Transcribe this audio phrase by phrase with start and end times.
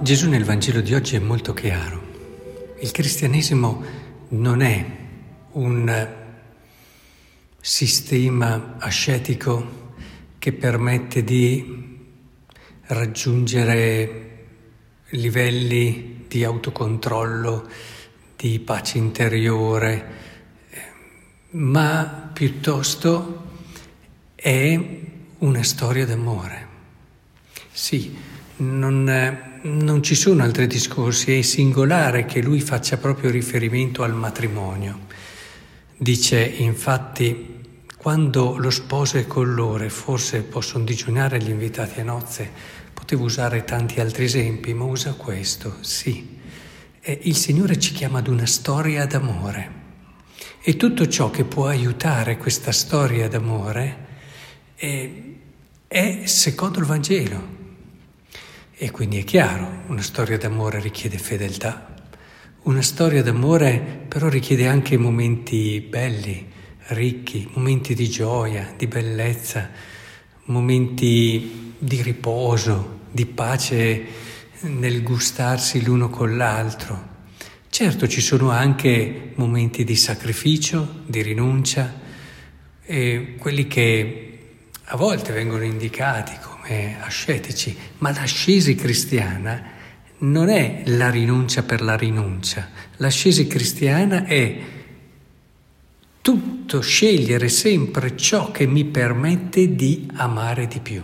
[0.00, 2.00] Gesù nel Vangelo di oggi è molto chiaro.
[2.78, 3.82] Il cristianesimo
[4.28, 4.86] non è
[5.52, 6.08] un
[7.60, 9.94] sistema ascetico
[10.38, 11.98] che permette di
[12.86, 14.46] raggiungere
[15.10, 17.68] livelli di autocontrollo,
[18.36, 20.10] di pace interiore,
[21.50, 23.50] ma piuttosto
[24.36, 24.80] è
[25.38, 26.66] una storia d'amore.
[27.72, 28.16] Sì,
[28.58, 35.06] non non ci sono altri discorsi, è singolare che lui faccia proprio riferimento al matrimonio.
[35.96, 37.56] Dice infatti,
[37.96, 42.50] quando lo sposo è con loro, forse possono digiunare gli invitati a nozze,
[42.94, 46.36] potevo usare tanti altri esempi, ma usa questo, sì.
[47.00, 49.78] E il Signore ci chiama ad una storia d'amore
[50.60, 54.06] e tutto ciò che può aiutare questa storia d'amore
[54.74, 55.10] è,
[55.86, 57.57] è secondo il Vangelo.
[58.80, 61.96] E quindi è chiaro, una storia d'amore richiede fedeltà,
[62.62, 66.46] una storia d'amore però richiede anche momenti belli,
[66.90, 69.68] ricchi, momenti di gioia, di bellezza,
[70.44, 74.04] momenti di riposo, di pace
[74.60, 77.16] nel gustarsi l'uno con l'altro.
[77.68, 81.92] Certo ci sono anche momenti di sacrificio, di rinuncia,
[82.86, 84.38] quelli che
[84.84, 89.76] a volte vengono indicati eh, ascetici, ma l'ascesi cristiana
[90.18, 94.58] non è la rinuncia per la rinuncia, l'ascesi cristiana è
[96.20, 101.02] tutto scegliere sempre ciò che mi permette di amare di più,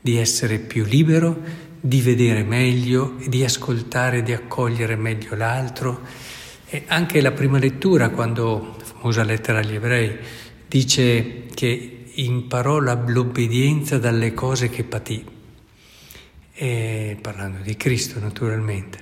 [0.00, 6.00] di essere più libero, di vedere meglio, di ascoltare, di accogliere meglio l'altro.
[6.66, 10.16] E anche la prima lettura, quando, la famosa lettera agli ebrei,
[10.66, 15.24] dice che imparò l'obbedienza dalle cose che patì,
[16.52, 18.98] e, parlando di Cristo naturalmente.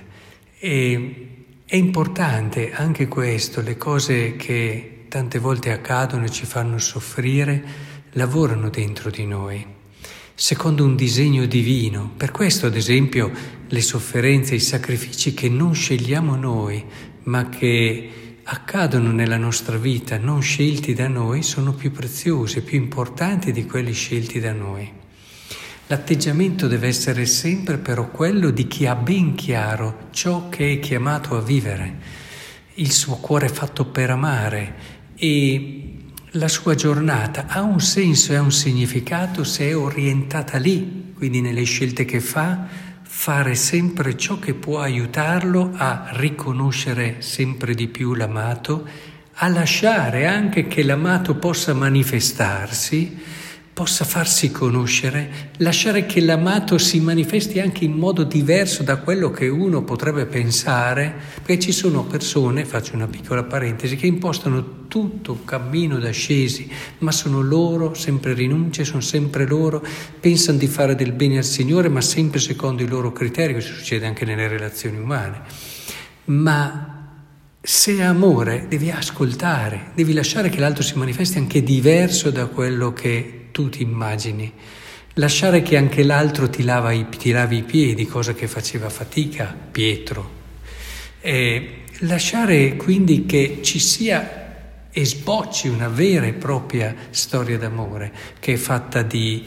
[0.59, 1.27] E,
[1.65, 8.69] è importante anche questo, le cose che tante volte accadono e ci fanno soffrire, lavorano
[8.69, 9.63] dentro di noi,
[10.33, 12.11] secondo un disegno divino.
[12.15, 13.31] Per questo, ad esempio,
[13.67, 16.83] le sofferenze, i sacrifici che non scegliamo noi,
[17.23, 23.51] ma che accadono nella nostra vita non scelti da noi sono più preziosi, più importanti
[23.51, 24.91] di quelli scelti da noi.
[25.85, 31.37] L'atteggiamento deve essere sempre però quello di chi ha ben chiaro ciò che è chiamato
[31.37, 31.97] a vivere,
[32.75, 34.75] il suo cuore è fatto per amare
[35.15, 35.83] e
[36.31, 41.41] la sua giornata ha un senso e ha un significato se è orientata lì, quindi
[41.41, 42.67] nelle scelte che fa,
[43.21, 48.87] fare sempre ciò che può aiutarlo a riconoscere sempre di più l'amato,
[49.33, 53.21] a lasciare anche che l'amato possa manifestarsi,
[53.79, 59.47] possa farsi conoscere, lasciare che l'amato si manifesti anche in modo diverso da quello che
[59.47, 65.45] uno potrebbe pensare, perché ci sono persone, faccio una piccola parentesi, che impostano tutto un
[65.45, 69.81] cammino d'ascesi, ma sono loro, sempre rinunce, sono sempre loro,
[70.19, 74.05] pensano di fare del bene al Signore, ma sempre secondo i loro criteri, questo succede
[74.05, 75.41] anche nelle relazioni umane.
[76.25, 76.97] Ma
[77.61, 82.91] se è amore devi ascoltare, devi lasciare che l'altro si manifesti anche diverso da quello
[82.91, 84.49] che tu ti immagini.
[85.15, 89.53] Lasciare che anche l'altro ti, lava i, ti lavi i piedi, cosa che faceva fatica
[89.69, 90.37] Pietro.
[91.19, 98.53] E lasciare quindi che ci sia e sbocci una vera e propria storia d'amore che
[98.53, 99.45] è fatta di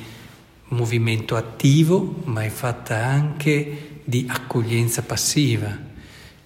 [0.69, 5.75] movimento attivo, ma è fatta anche di accoglienza passiva,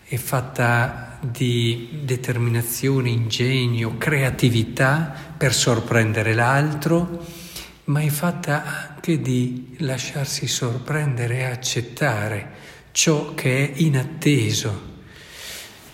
[0.04, 7.44] è fatta di determinazione, ingegno, creatività per sorprendere l'altro
[7.86, 12.50] ma è fatta anche di lasciarsi sorprendere e accettare
[12.92, 14.94] ciò che è inatteso.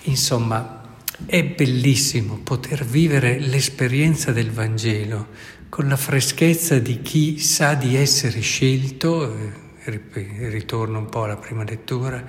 [0.02, 0.80] Insomma,
[1.26, 5.28] è bellissimo poter vivere l'esperienza del Vangelo
[5.68, 9.36] con la freschezza di chi sa di essere scelto,
[9.84, 10.00] eh,
[10.48, 12.24] ritorno un po' alla prima lettura,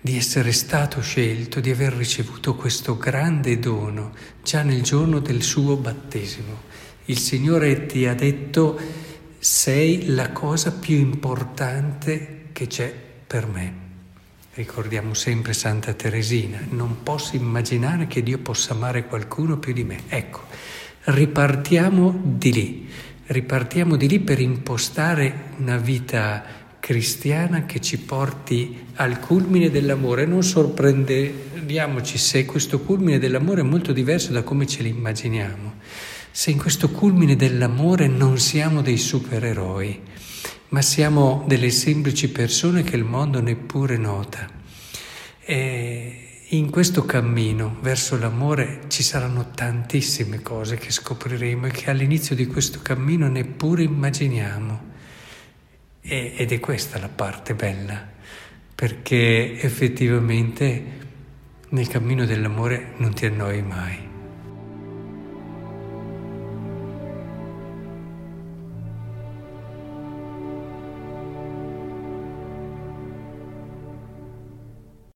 [0.00, 5.76] di essere stato scelto, di aver ricevuto questo grande dono già nel giorno del suo
[5.76, 6.68] battesimo.
[7.06, 8.78] Il Signore ti ha detto
[9.42, 12.94] sei la cosa più importante che c'è
[13.26, 13.88] per me.
[14.52, 20.02] Ricordiamo sempre Santa Teresina, non posso immaginare che Dio possa amare qualcuno più di me.
[20.08, 20.42] Ecco,
[21.04, 22.88] ripartiamo di lì,
[23.28, 26.44] ripartiamo di lì per impostare una vita
[26.78, 30.26] cristiana che ci porti al culmine dell'amore.
[30.26, 35.78] Non sorprendiamoci se questo culmine dell'amore è molto diverso da come ce l'immaginiamo
[36.30, 40.00] se in questo culmine dell'amore non siamo dei supereroi,
[40.68, 44.48] ma siamo delle semplici persone che il mondo neppure nota.
[45.40, 52.34] E in questo cammino verso l'amore ci saranno tantissime cose che scopriremo e che all'inizio
[52.34, 54.88] di questo cammino neppure immaginiamo.
[56.00, 58.04] E, ed è questa la parte bella,
[58.74, 60.98] perché effettivamente
[61.68, 64.09] nel cammino dell'amore non ti annoi mai.